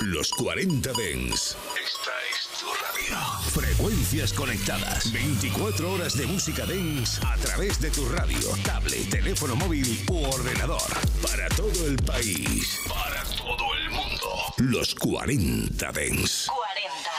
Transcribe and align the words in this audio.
Los 0.00 0.30
40 0.30 0.92
Dens. 0.94 1.56
Esta 1.76 2.12
es 2.32 2.48
tu 2.58 2.66
radio. 2.66 3.18
Frecuencias 3.50 4.32
conectadas. 4.32 5.12
24 5.12 5.92
horas 5.92 6.16
de 6.16 6.26
música 6.26 6.64
Dens 6.64 7.22
a 7.22 7.36
través 7.36 7.78
de 7.82 7.90
tu 7.90 8.08
radio, 8.08 8.38
tablet, 8.64 9.10
teléfono 9.10 9.56
móvil 9.56 10.02
u 10.08 10.24
ordenador. 10.24 10.80
Para 11.20 11.48
todo 11.50 11.86
el 11.86 11.96
país. 11.96 12.80
Para 12.88 13.22
todo 13.24 13.74
el 13.74 13.90
mundo. 13.90 14.54
Los 14.56 14.94
40 14.94 15.92
Dens. 15.92 16.46
40. 16.46 17.10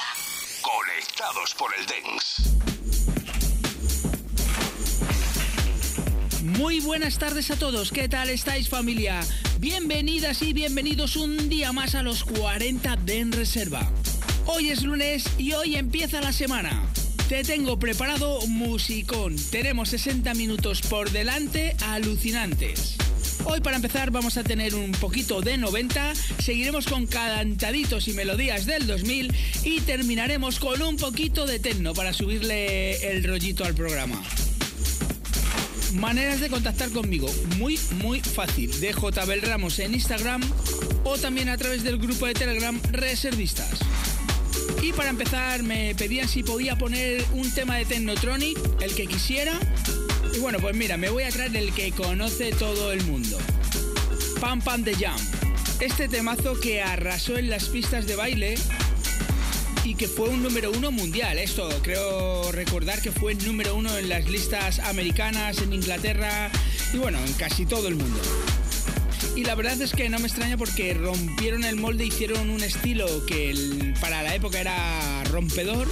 Conectados 0.64 1.54
por 1.54 1.70
el 1.78 1.86
Dens. 1.86 2.52
Muy 6.58 6.80
buenas 6.80 7.20
tardes 7.20 7.52
a 7.52 7.58
todos, 7.58 7.92
¿qué 7.92 8.10
tal 8.10 8.32
estáis 8.32 8.70
familia? 8.70 9.22
Bienvenidas 9.62 10.42
y 10.42 10.54
bienvenidos 10.54 11.16
un 11.16 11.48
día 11.48 11.72
más 11.72 11.94
a 11.94 12.02
los 12.02 12.24
40 12.24 12.96
de 12.96 13.20
En 13.20 13.32
Reserva. 13.32 13.88
Hoy 14.48 14.70
es 14.70 14.82
lunes 14.82 15.24
y 15.38 15.52
hoy 15.52 15.76
empieza 15.76 16.20
la 16.20 16.34
semana. 16.34 16.82
Te 17.30 17.44
tengo 17.44 17.78
preparado 17.78 18.42
musicón. 18.48 19.36
Tenemos 19.52 19.90
60 19.90 20.34
minutos 20.34 20.82
por 20.82 21.12
delante 21.12 21.76
alucinantes. 21.86 22.96
Hoy 23.46 23.62
para 23.62 23.76
empezar 23.76 24.10
vamos 24.10 24.36
a 24.38 24.44
tener 24.44 24.74
un 24.74 24.94
poquito 24.94 25.42
de 25.42 25.60
90, 25.60 26.16
seguiremos 26.40 26.88
con 26.88 27.06
cantaditos 27.06 28.08
y 28.08 28.14
melodías 28.14 28.66
del 28.66 28.88
2000 28.88 29.32
y 29.64 29.82
terminaremos 29.82 30.60
con 30.60 30.82
un 30.82 30.98
poquito 30.98 31.46
de 31.46 31.60
techno 31.60 31.94
para 31.94 32.14
subirle 32.14 33.12
el 33.12 33.24
rollito 33.24 33.64
al 33.64 33.76
programa. 33.76 34.20
Maneras 35.94 36.40
de 36.40 36.50
contactar 36.50 36.90
conmigo, 36.92 37.28
muy 37.58 37.80
muy 38.02 38.22
fácil. 38.22 38.80
De 38.80 38.94
JBel 38.94 39.42
Ramos 39.42 39.80
en 39.80 39.94
Instagram 39.94 40.42
o 41.04 41.18
también 41.18 41.50
a 41.50 41.58
través 41.58 41.84
del 41.84 41.98
grupo 41.98 42.26
de 42.26 42.34
Telegram 42.34 42.80
Reservistas. 42.92 43.80
Y 44.82 44.94
para 44.94 45.10
empezar 45.10 45.64
me 45.64 45.94
pedían 45.96 46.28
si 46.28 46.44
podía 46.44 46.78
poner 46.78 47.24
un 47.34 47.52
tema 47.52 47.76
de 47.76 47.86
Technotronic, 47.86 48.58
el 48.82 48.96
que 48.96 49.08
quisiera. 49.08 49.54
Y 50.34 50.40
bueno, 50.40 50.60
pues 50.60 50.76
mira, 50.76 50.98
me 50.98 51.10
voy 51.10 51.24
a 51.24 51.30
traer 51.30 51.56
el 51.56 51.74
que 51.74 51.92
conoce 51.92 52.52
todo 52.52 52.92
el 52.92 53.04
mundo. 53.04 53.38
Pam 54.40 54.62
Pam 54.62 54.84
de 54.84 54.96
Jam. 54.96 55.20
Este 55.82 56.08
temazo 56.08 56.60
que 56.60 56.82
arrasó 56.82 57.38
en 57.38 57.50
las 57.50 57.66
pistas 57.66 58.08
de 58.08 58.16
baile 58.16 58.56
y 59.84 59.96
que 59.96 60.08
fue 60.08 60.30
un 60.30 60.44
número 60.44 60.72
uno 60.72 60.92
mundial. 60.92 61.38
Esto 61.40 61.70
creo 61.82 62.52
recordar 62.52 63.02
que 63.02 63.12
fue 63.12 63.36
número 63.36 63.76
uno 63.76 63.98
en 63.98 64.10
las 64.10 64.30
listas 64.30 64.80
americanas, 64.80 65.60
en 65.62 65.74
Inglaterra 65.74 66.52
y 66.94 66.98
bueno, 66.98 67.18
en 67.26 67.34
casi 67.34 67.66
todo 67.66 67.88
el 67.88 67.96
mundo. 67.96 68.20
Y 69.36 69.44
la 69.44 69.56
verdad 69.56 69.82
es 69.82 69.94
que 69.94 70.10
no 70.10 70.20
me 70.20 70.28
extraña 70.28 70.58
porque 70.58 70.94
rompieron 70.94 71.64
el 71.64 71.76
molde, 71.76 72.06
hicieron 72.06 72.50
un 72.50 72.62
estilo 72.62 73.26
que 73.26 73.94
para 74.02 74.24
la 74.24 74.36
época 74.36 74.60
era 74.60 75.24
rompedor. 75.26 75.88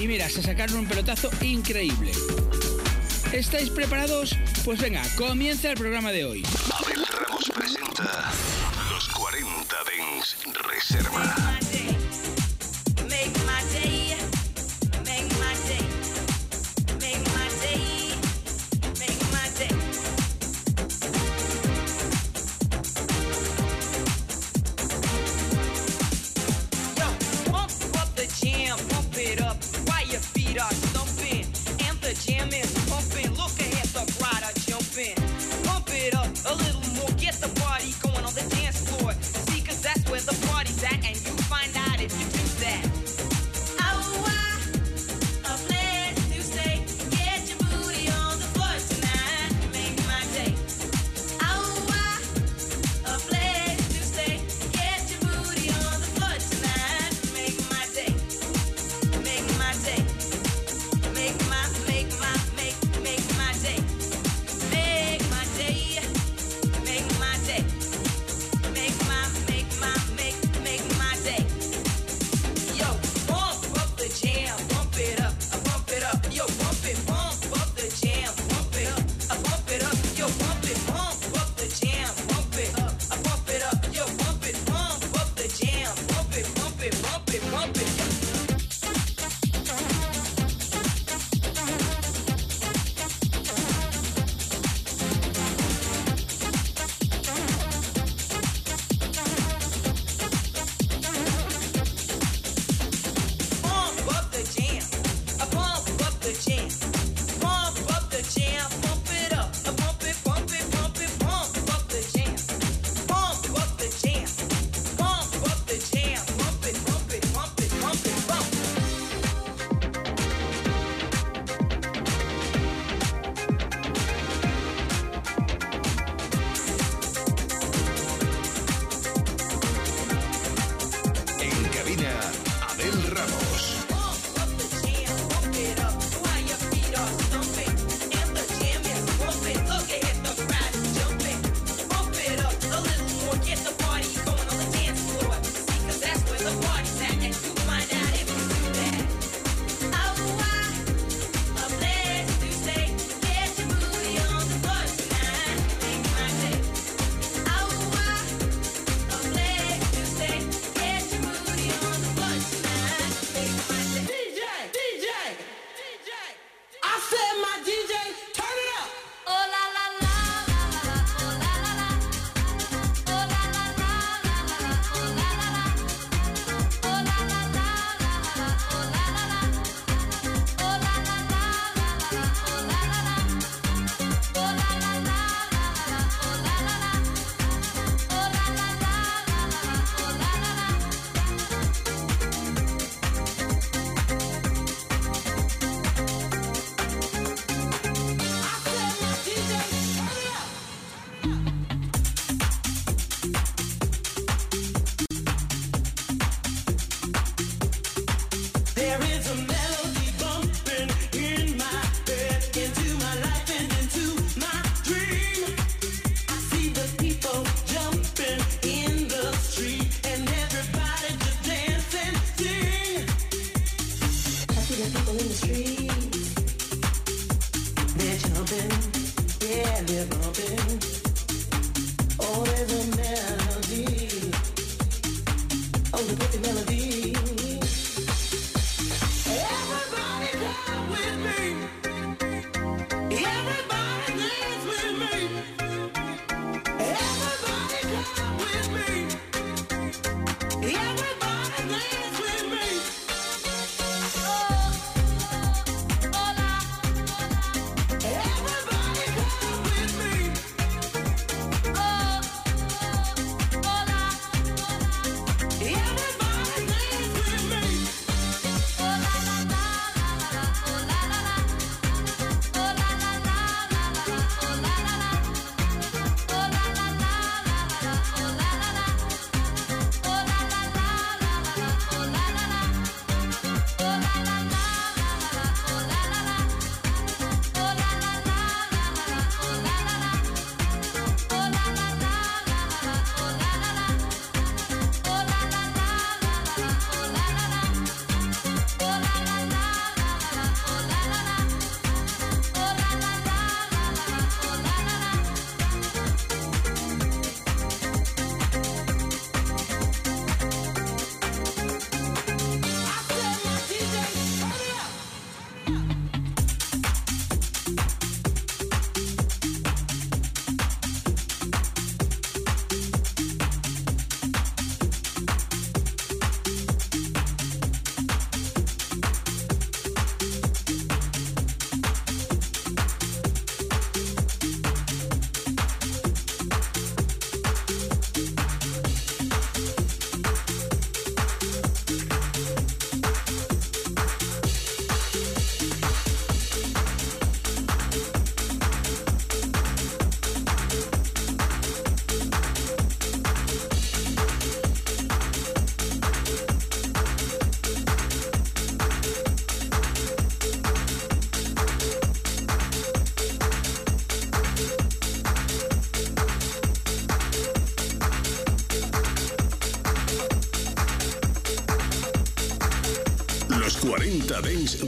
Y 0.00 0.06
mira, 0.06 0.28
se 0.28 0.42
sacaron 0.42 0.78
un 0.78 0.86
pelotazo 0.86 1.30
increíble. 1.42 2.12
¿Estáis 3.32 3.68
preparados? 3.70 4.34
Pues 4.64 4.80
venga, 4.80 5.02
comienza 5.16 5.70
el 5.70 5.76
programa 5.76 6.12
de 6.12 6.24
hoy. 6.24 6.46
Abel 6.72 7.04
Ramos 7.06 7.50
presenta 7.54 8.32
Los 8.90 9.08
40 9.08 9.76
Dens 9.84 10.36
Reserva. 10.66 11.58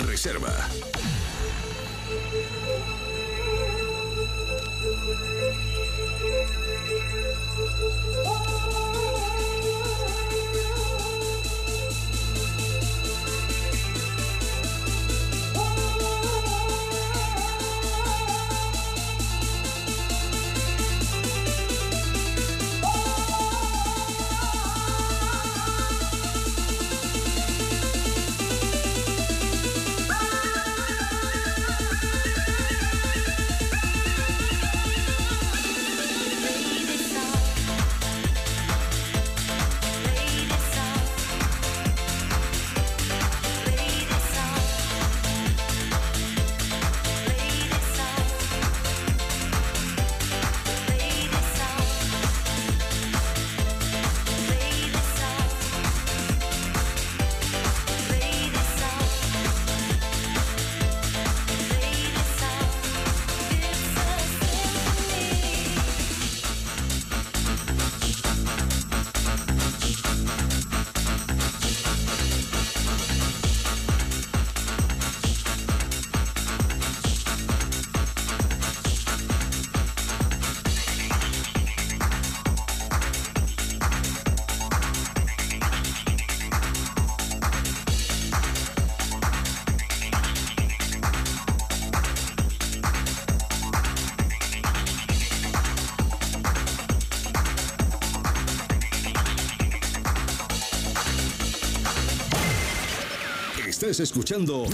Reserva. 0.06 0.79
Estás 103.80 104.00
escuchando 104.00 104.66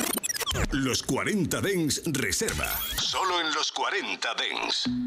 Los 0.72 1.04
40 1.04 1.60
Dens 1.60 2.02
Reserva. 2.06 2.76
Solo 3.00 3.40
en 3.40 3.54
los 3.54 3.70
40 3.70 4.34
Dens. 4.34 5.05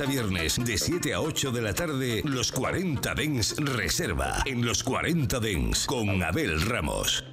a 0.00 0.04
viernes 0.04 0.56
de 0.64 0.76
7 0.76 1.14
a 1.14 1.20
8 1.20 1.50
de 1.50 1.62
la 1.62 1.72
tarde 1.72 2.22
los 2.24 2.52
40 2.52 3.14
Dens 3.14 3.56
Reserva 3.56 4.42
en 4.44 4.64
los 4.64 4.82
40 4.82 5.40
Dens 5.40 5.86
con 5.86 6.22
Abel 6.22 6.60
Ramos. 6.60 7.24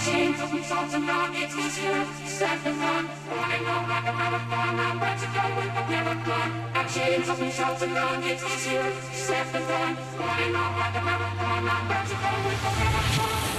chain 0.00 0.34
till 0.34 0.50
we 0.52 0.62
sold 0.62 0.90
them 0.90 1.08
out. 1.10 1.30
It's 1.34 1.54
easier 1.54 2.04
said 2.24 2.58
than 2.64 2.78
done. 2.78 3.06
Running 3.30 3.66
on 3.66 3.88
like 3.88 4.08
a 4.08 4.12
marathon, 4.12 4.80
I'm 4.80 5.00
ready 5.00 5.20
to 5.20 5.28
go 5.36 5.44
with 5.56 5.80
a 5.80 5.84
marathon. 5.90 6.48
Our 6.74 6.86
chain 6.88 7.22
till 7.22 7.36
we 7.36 7.50
sold 7.50 7.78
them 7.78 7.96
out. 7.96 8.24
It's 8.24 8.42
easier 8.42 8.92
said 9.12 9.46
than 9.52 9.62
done. 9.68 9.96
Running 10.18 10.56
on 10.56 10.70
like 10.80 10.96
a 10.96 11.02
marathon, 11.04 11.68
I'm 11.68 11.88
ready 11.90 12.08
to 12.08 12.16
go 12.16 12.30
with 12.46 12.62
marathon. 12.78 13.49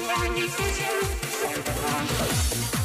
I 0.00 0.28
need 0.34 0.50
decision. 0.56 2.77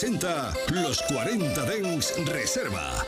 presenta 0.00 0.54
los 0.70 1.02
40 1.02 1.64
Dens 1.64 2.14
Reserva. 2.24 3.07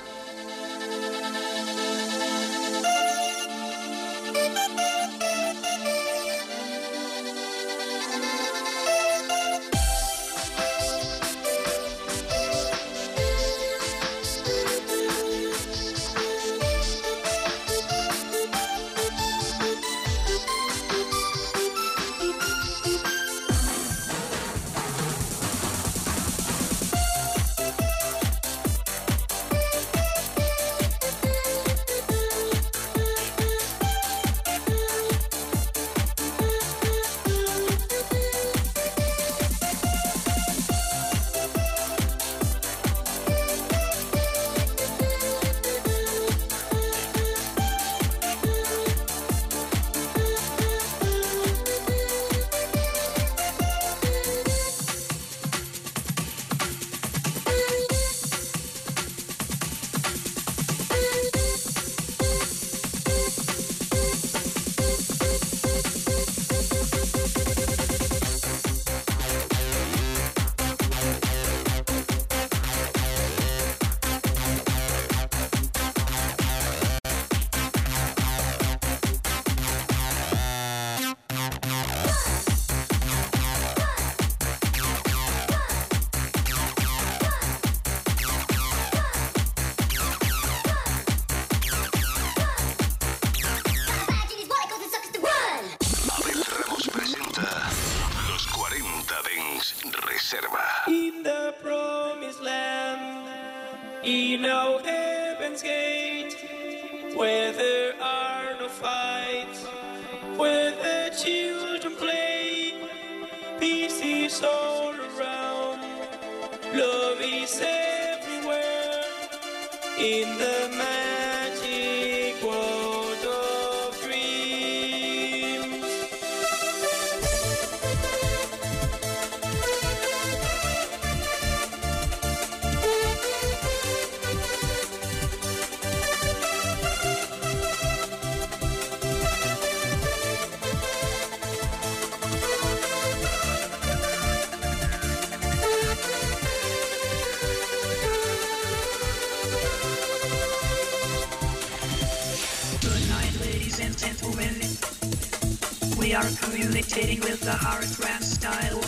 We 156.11 156.17
are 156.17 156.29
communicating 156.43 157.21
with 157.21 157.39
the 157.39 157.53
hardcraft 157.53 158.25
style. 158.25 158.81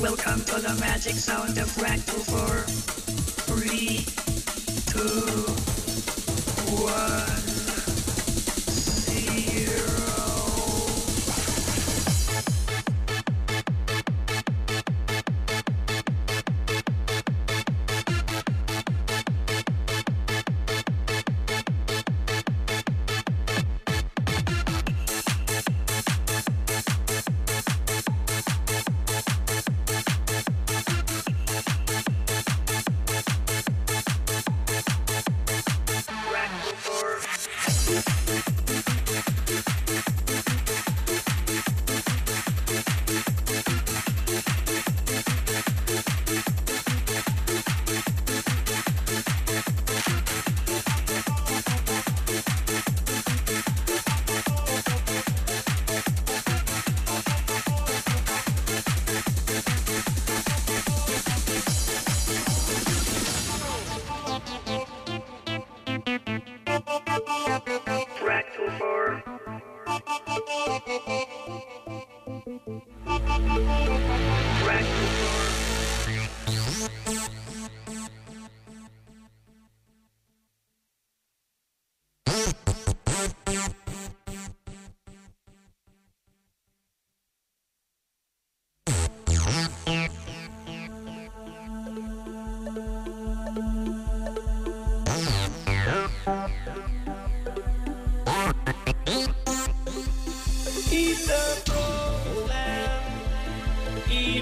Welcome 0.00 0.42
to 0.46 0.62
the 0.62 0.74
magic 0.80 1.12
sound 1.12 1.58
of 1.58 1.68
Fractal 1.68 2.24
4, 2.24 2.64
3, 3.54 4.06
2, 4.86 5.25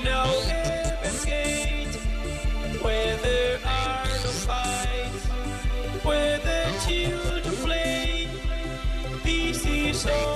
now 0.05 0.27
navigate 0.47 1.95
where 2.83 3.17
there 3.17 3.59
are 3.65 4.05
no 4.05 4.31
fights, 4.47 5.25
where 6.05 6.39
the 6.39 6.63
children 6.87 7.57
play. 7.65 8.29
Peace 9.25 9.65
is 9.67 10.07
all. 10.07 10.34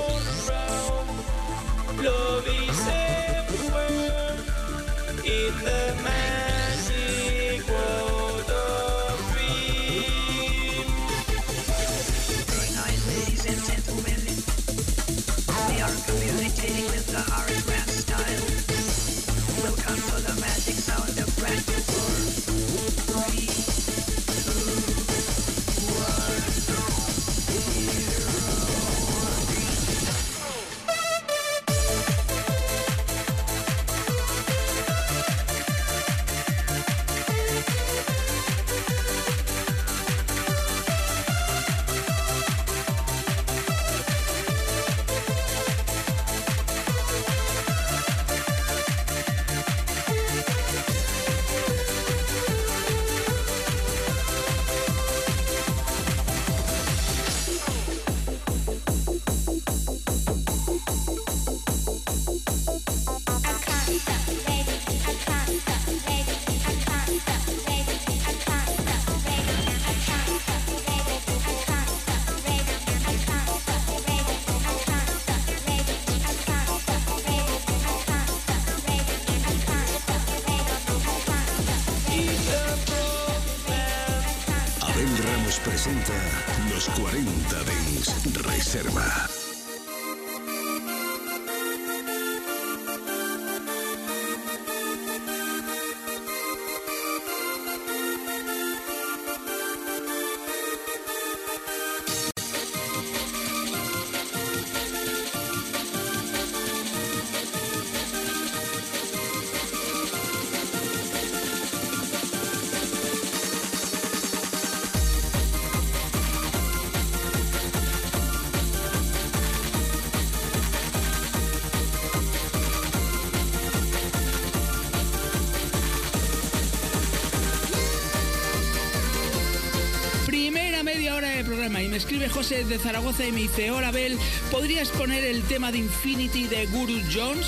Y 131.68 131.88
me 131.88 131.98
escribe 131.98 132.30
José 132.30 132.64
de 132.64 132.78
Zaragoza 132.78 133.26
y 133.26 133.32
me 133.32 133.42
dice, 133.42 133.70
hola 133.70 133.90
Bel, 133.90 134.18
¿podrías 134.50 134.88
poner 134.88 135.22
el 135.22 135.42
tema 135.42 135.70
de 135.70 135.78
Infinity 135.78 136.44
de 136.44 136.66
Guru 136.66 136.98
Jones? 137.12 137.46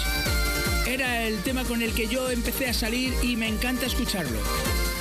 Era 0.86 1.26
el 1.26 1.38
tema 1.38 1.64
con 1.64 1.80
el 1.80 1.92
que 1.94 2.06
yo 2.06 2.30
empecé 2.30 2.68
a 2.68 2.74
salir 2.74 3.14
y 3.22 3.36
me 3.36 3.48
encanta 3.48 3.86
escucharlo. 3.86 4.38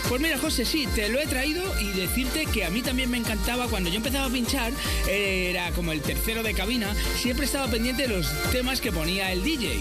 Pues 0.08 0.21
mira, 0.21 0.38
José, 0.38 0.63
sí, 0.63 0.88
te 0.95 1.10
lo 1.10 1.19
he 1.19 1.27
traído 1.27 1.62
y 1.82 1.91
decirte 1.99 2.45
que 2.45 2.63
a 2.63 2.69
mí 2.69 2.82
también 2.82 3.12
me 3.12 3.17
encantaba 3.17 3.67
cuando 3.67 3.89
yo 3.89 3.97
empezaba 3.97 4.27
a 4.27 4.29
pinchar, 4.29 4.71
era 5.10 5.69
como 5.71 5.91
el 5.91 6.01
tercero 6.01 6.41
de 6.41 6.53
cabina, 6.53 6.95
siempre 7.17 7.45
estaba 7.45 7.67
pendiente 7.67 8.03
de 8.03 8.15
los 8.15 8.32
temas 8.51 8.79
que 8.79 8.93
ponía 8.93 9.34
el 9.34 9.43
DJ. 9.43 9.79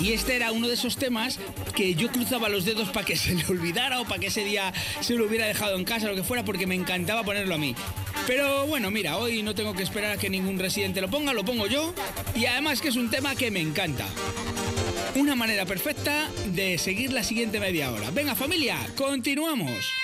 Y 0.00 0.12
este 0.14 0.34
era 0.34 0.50
uno 0.50 0.66
de 0.66 0.74
esos 0.74 0.96
temas 0.96 1.38
que 1.76 1.94
yo 1.94 2.10
cruzaba 2.10 2.48
los 2.48 2.64
dedos 2.64 2.88
para 2.88 3.04
que 3.04 3.16
se 3.16 3.34
le 3.34 3.44
olvidara 3.46 4.00
o 4.00 4.04
para 4.04 4.18
que 4.18 4.28
ese 4.28 4.44
día 4.44 4.72
se 5.00 5.14
lo 5.14 5.26
hubiera 5.26 5.46
dejado 5.46 5.76
en 5.76 5.84
casa, 5.84 6.08
lo 6.08 6.16
que 6.16 6.24
fuera, 6.24 6.44
porque 6.44 6.66
me 6.66 6.74
encantaba 6.74 7.22
ponerlo 7.22 7.54
a 7.54 7.58
mí. 7.58 7.76
Pero 8.26 8.66
bueno, 8.66 8.90
mira, 8.90 9.16
hoy 9.16 9.42
no 9.42 9.54
tengo 9.54 9.74
que 9.74 9.82
esperar 9.82 10.12
a 10.12 10.16
que 10.16 10.30
ningún 10.30 10.58
residente 10.58 11.00
lo 11.00 11.08
ponga, 11.08 11.32
lo 11.32 11.44
pongo 11.44 11.66
yo. 11.66 11.92
Y 12.34 12.46
además 12.46 12.80
que 12.80 12.88
es 12.88 12.96
un 12.96 13.10
tema 13.10 13.34
que 13.34 13.50
me 13.50 13.60
encanta. 13.60 14.06
Una 15.14 15.34
manera 15.34 15.66
perfecta 15.66 16.28
de 16.46 16.78
seguir 16.78 17.12
la 17.12 17.22
siguiente 17.24 17.60
media 17.60 17.90
hora. 17.90 18.10
Venga 18.10 18.34
familia, 18.34 18.78
continuamos. 18.96 20.01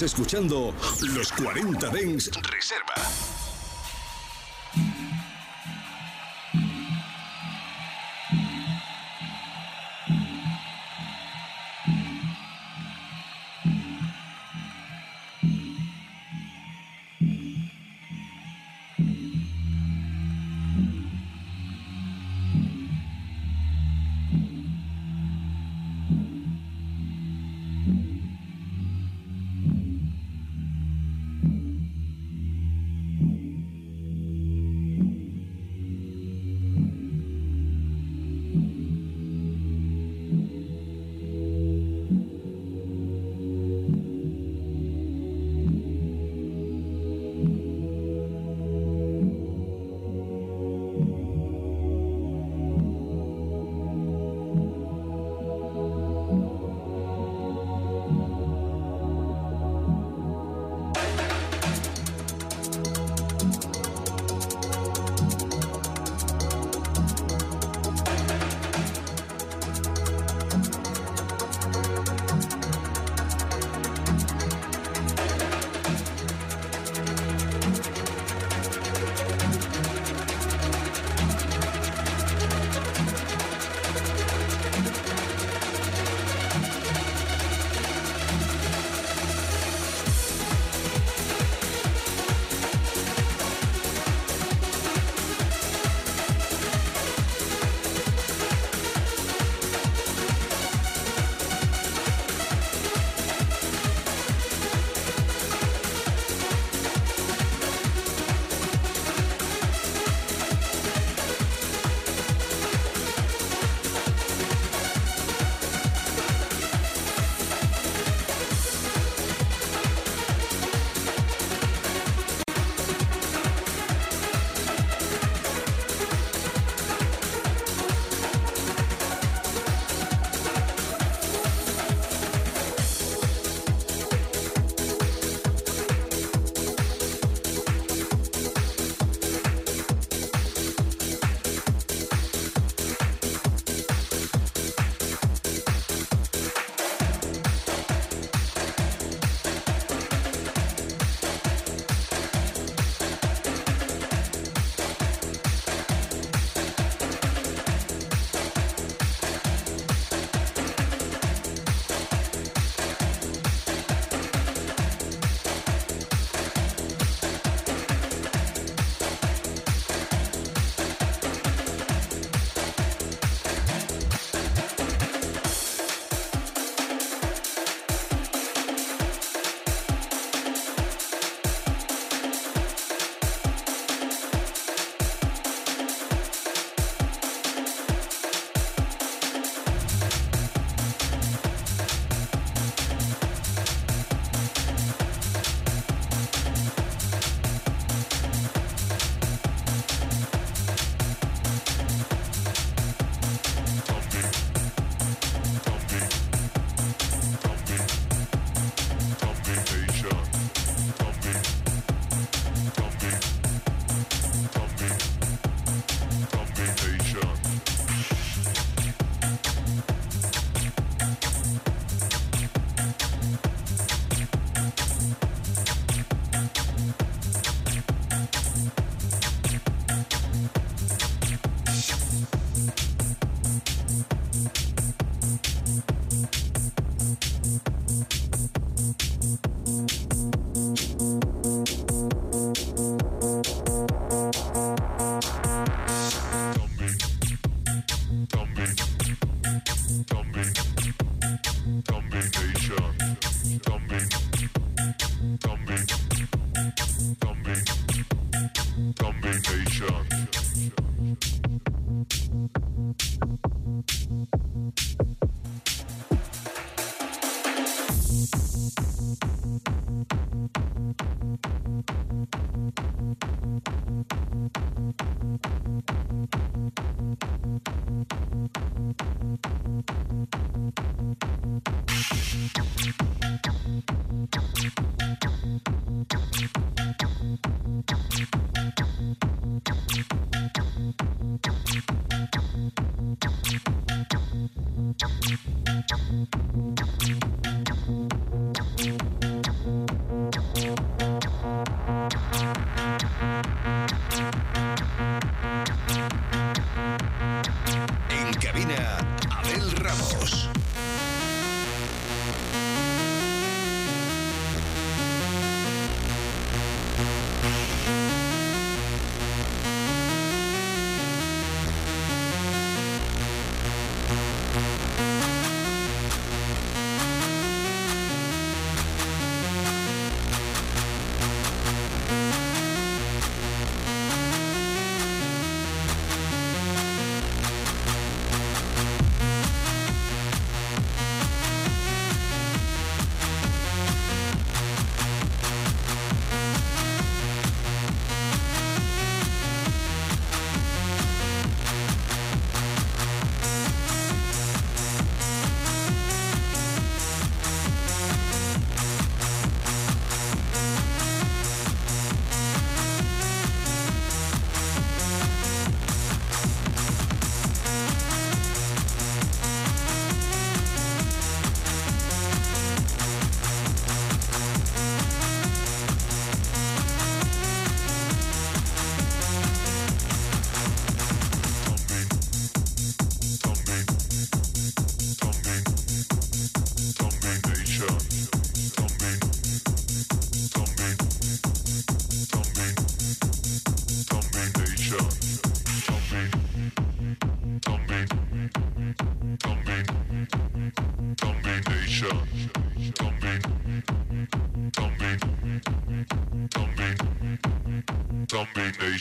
Escuchando 0.00 0.72
los 1.14 1.32
40 1.32 1.90
Dens 1.90 2.30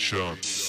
Nation. 0.02 0.61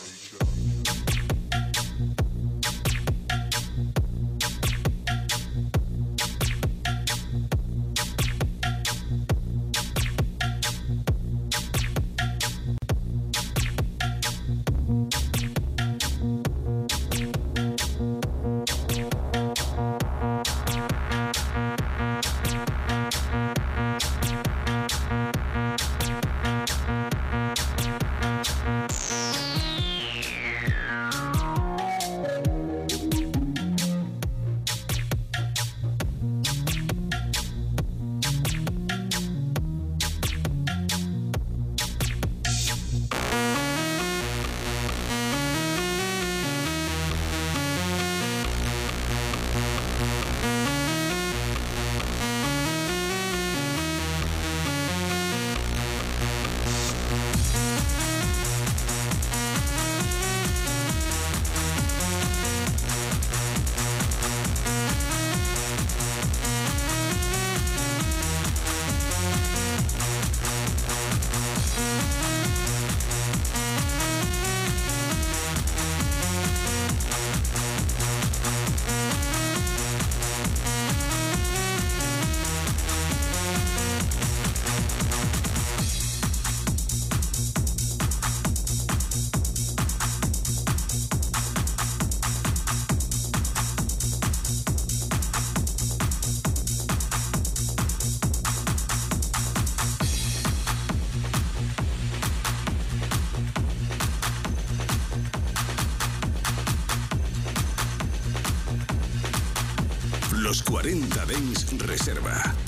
40 110.73 111.27
Dens 111.27 111.67
Reserva. 111.85 112.62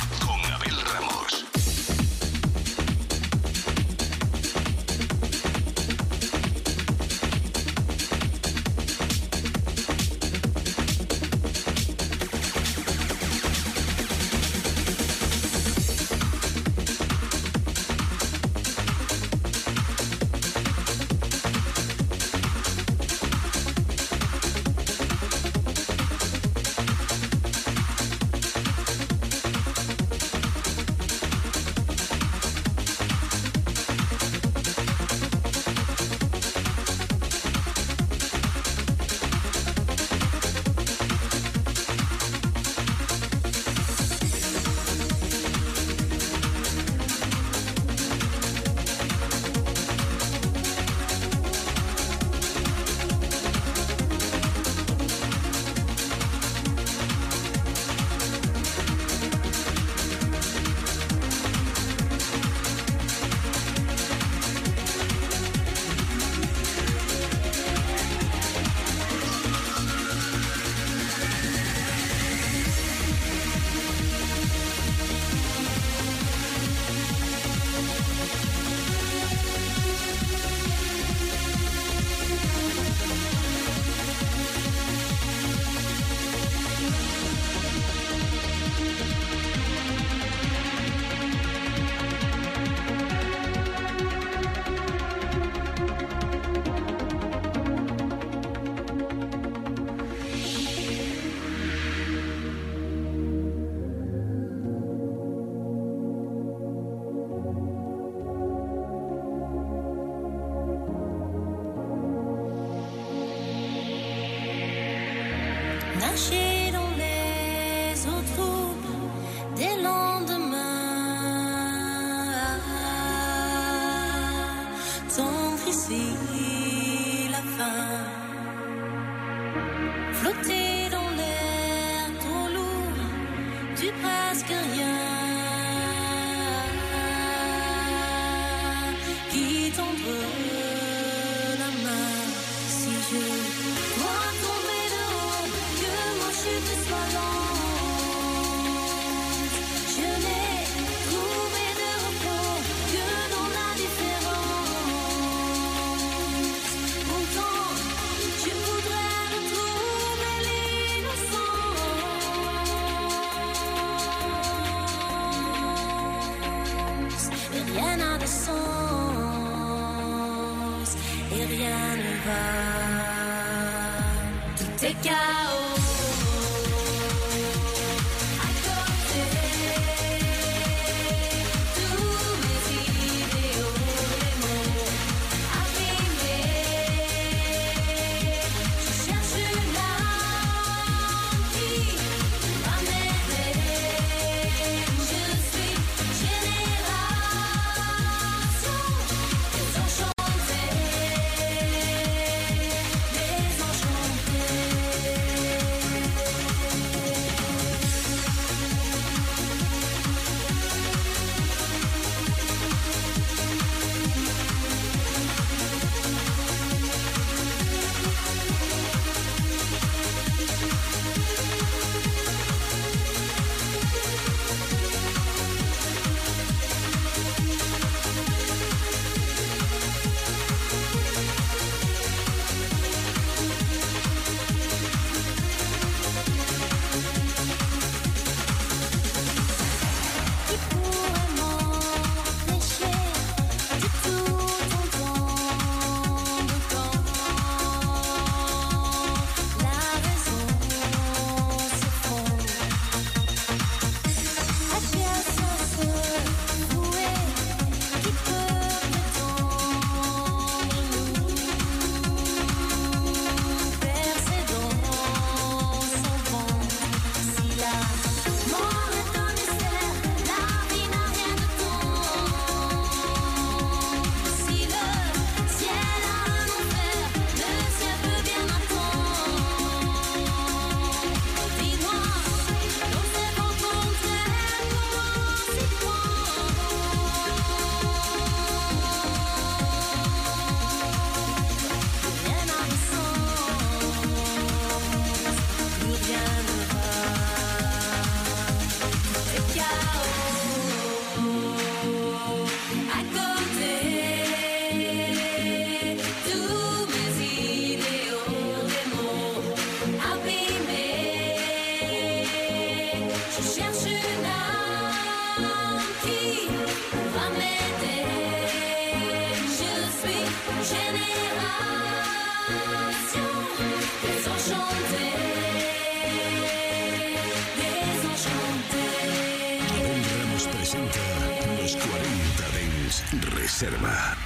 Reserva. 333.44 334.16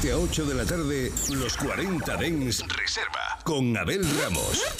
7 0.00 0.12
a 0.12 0.18
8 0.18 0.46
de 0.46 0.54
la 0.54 0.64
tarde, 0.64 1.12
los 1.30 1.56
40 1.58 2.16
Dens 2.16 2.64
Reserva 2.68 3.38
con 3.44 3.76
Abel 3.76 4.02
Ramos. 4.18 4.79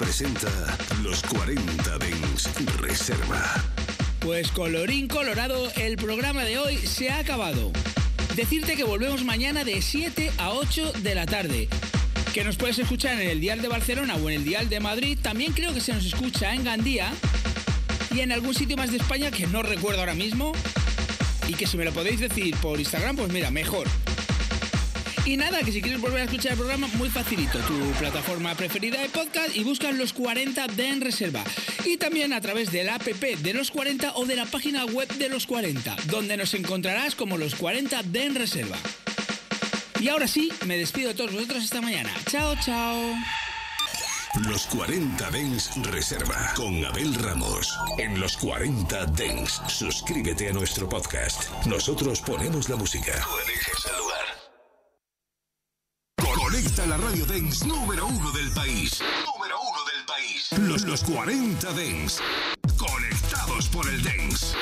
Presenta 0.00 0.48
Los 1.02 1.22
40 1.24 1.98
Dens 1.98 2.48
Reserva. 2.78 3.62
Pues 4.20 4.50
colorín 4.50 5.08
colorado, 5.08 5.70
el 5.76 5.96
programa 5.96 6.42
de 6.42 6.58
hoy 6.58 6.78
se 6.78 7.10
ha 7.10 7.18
acabado. 7.18 7.70
Decirte 8.34 8.76
que 8.76 8.84
volvemos 8.84 9.24
mañana 9.24 9.62
de 9.62 9.82
7 9.82 10.32
a 10.38 10.52
8 10.52 10.92
de 11.02 11.14
la 11.14 11.26
tarde. 11.26 11.68
Que 12.32 12.44
nos 12.44 12.56
puedes 12.56 12.78
escuchar 12.78 13.20
en 13.20 13.28
el 13.28 13.40
Dial 13.42 13.60
de 13.60 13.68
Barcelona 13.68 14.16
o 14.16 14.30
en 14.30 14.36
el 14.36 14.44
Dial 14.44 14.70
de 14.70 14.80
Madrid. 14.80 15.18
También 15.20 15.52
creo 15.52 15.74
que 15.74 15.82
se 15.82 15.92
nos 15.92 16.06
escucha 16.06 16.54
en 16.54 16.64
Gandía 16.64 17.12
y 18.14 18.20
en 18.20 18.32
algún 18.32 18.54
sitio 18.54 18.78
más 18.78 18.90
de 18.92 18.96
España 18.96 19.30
que 19.30 19.46
no 19.48 19.62
recuerdo 19.62 20.00
ahora 20.00 20.14
mismo. 20.14 20.52
Y 21.46 21.52
que 21.52 21.66
si 21.66 21.76
me 21.76 21.84
lo 21.84 21.92
podéis 21.92 22.20
decir 22.20 22.56
por 22.62 22.78
Instagram, 22.78 23.16
pues 23.16 23.30
mira, 23.30 23.50
mejor. 23.50 23.86
Y 25.24 25.36
nada, 25.36 25.60
que 25.60 25.72
si 25.72 25.82
quieres 25.82 26.00
volver 26.00 26.22
a 26.22 26.24
escuchar 26.24 26.52
el 26.52 26.58
programa, 26.58 26.88
muy 26.94 27.08
facilito. 27.08 27.58
Tu 27.60 27.78
plataforma 27.98 28.54
preferida 28.54 29.00
de 29.00 29.08
podcast 29.08 29.54
y 29.54 29.64
buscas 29.64 29.94
los 29.94 30.12
40 30.12 30.66
de 30.68 30.88
en 30.88 31.00
reserva. 31.00 31.44
Y 31.84 31.96
también 31.96 32.32
a 32.32 32.40
través 32.40 32.72
del 32.72 32.88
app 32.88 33.02
de 33.02 33.54
los 33.54 33.70
40 33.70 34.12
o 34.14 34.24
de 34.26 34.36
la 34.36 34.46
página 34.46 34.84
web 34.86 35.08
de 35.14 35.28
los 35.28 35.46
40, 35.46 35.96
donde 36.06 36.36
nos 36.36 36.54
encontrarás 36.54 37.14
como 37.14 37.38
los 37.38 37.54
40 37.54 38.02
de 38.04 38.24
en 38.24 38.34
reserva. 38.34 38.78
Y 40.00 40.08
ahora 40.08 40.26
sí, 40.26 40.50
me 40.66 40.78
despido 40.78 41.08
de 41.08 41.14
todos 41.14 41.32
vosotros 41.32 41.62
esta 41.62 41.80
mañana. 41.82 42.10
Chao, 42.30 42.56
chao. 42.64 43.14
Los 44.46 44.66
40 44.66 45.30
Dens 45.30 45.70
Reserva 45.90 46.52
con 46.54 46.84
Abel 46.84 47.14
Ramos. 47.14 47.76
En 47.98 48.18
los 48.18 48.36
40 48.36 49.06
Dens, 49.06 49.60
suscríbete 49.66 50.48
a 50.48 50.52
nuestro 50.52 50.88
podcast. 50.88 51.50
Nosotros 51.66 52.20
ponemos 52.20 52.68
la 52.68 52.76
música. 52.76 53.26
Lugar. 56.70 56.76
Conecta 56.76 56.86
la 56.86 56.96
radio 56.96 57.26
Dens 57.26 57.66
número 57.66 58.06
uno 58.06 58.30
del 58.32 58.50
país. 58.50 59.00
Número 59.26 59.56
uno 59.60 59.78
del 59.92 60.04
país. 60.06 60.48
Los, 60.58 60.82
los 60.82 61.02
40 61.02 61.72
Dens. 61.72 62.20
Conectados 62.76 63.68
por 63.68 63.88
el 63.88 64.02
Dens. 64.02 64.54